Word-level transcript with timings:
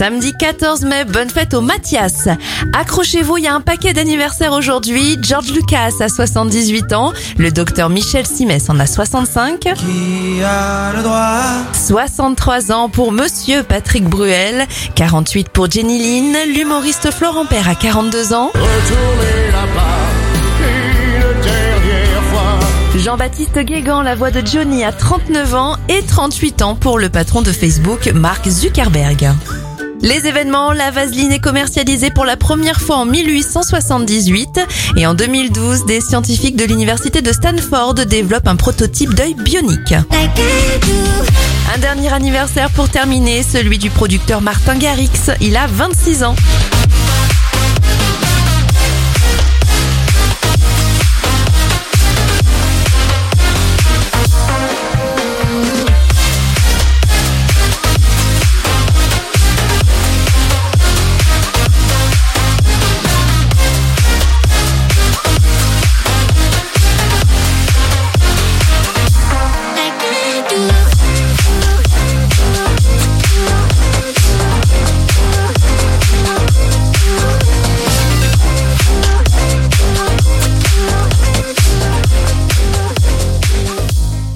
Samedi 0.00 0.32
14 0.32 0.86
mai, 0.86 1.04
bonne 1.04 1.28
fête 1.28 1.52
au 1.52 1.60
Mathias. 1.60 2.26
Accrochez-vous, 2.72 3.36
il 3.36 3.44
y 3.44 3.46
a 3.46 3.54
un 3.54 3.60
paquet 3.60 3.92
d'anniversaires 3.92 4.54
aujourd'hui. 4.54 5.18
George 5.20 5.52
Lucas 5.52 5.90
a 6.00 6.08
78 6.08 6.94
ans, 6.94 7.12
le 7.36 7.50
docteur 7.50 7.90
Michel 7.90 8.24
Simès 8.24 8.70
en 8.70 8.80
a 8.80 8.86
65. 8.86 9.60
Qui 9.60 10.42
a 10.42 10.94
le 10.96 11.02
droit 11.02 11.42
63 11.74 12.72
ans 12.72 12.88
pour 12.88 13.12
Monsieur 13.12 13.62
Patrick 13.62 14.04
Bruel, 14.04 14.66
48 14.94 15.50
pour 15.50 15.70
Jenny 15.70 15.98
Lynn, 15.98 16.34
l'humoriste 16.54 17.10
Florent 17.10 17.44
Père 17.44 17.68
a 17.68 17.74
42 17.74 18.32
ans. 18.32 18.52
Jean-Baptiste 22.96 23.58
Guégan, 23.58 24.00
la 24.00 24.14
voix 24.14 24.30
de 24.30 24.40
Johnny, 24.46 24.82
a 24.82 24.92
39 24.92 25.54
ans 25.54 25.76
et 25.90 26.02
38 26.02 26.62
ans 26.62 26.74
pour 26.74 26.98
le 26.98 27.10
patron 27.10 27.42
de 27.42 27.52
Facebook, 27.52 28.10
Mark 28.14 28.48
Zuckerberg. 28.48 29.28
Les 30.02 30.26
événements, 30.26 30.72
la 30.72 30.90
vaseline 30.90 31.30
est 31.30 31.40
commercialisée 31.40 32.10
pour 32.10 32.24
la 32.24 32.36
première 32.36 32.80
fois 32.80 32.96
en 32.96 33.04
1878 33.04 34.60
et 34.96 35.06
en 35.06 35.14
2012, 35.14 35.84
des 35.84 36.00
scientifiques 36.00 36.56
de 36.56 36.64
l'université 36.64 37.20
de 37.20 37.32
Stanford 37.32 37.94
développent 37.94 38.48
un 38.48 38.56
prototype 38.56 39.14
d'œil 39.14 39.34
bionique. 39.34 39.92
Un 39.92 41.78
dernier 41.78 42.12
anniversaire 42.12 42.70
pour 42.70 42.88
terminer, 42.88 43.42
celui 43.42 43.78
du 43.78 43.90
producteur 43.90 44.40
Martin 44.40 44.76
Garrix, 44.76 45.10
il 45.40 45.56
a 45.56 45.66
26 45.66 46.24
ans. 46.24 46.34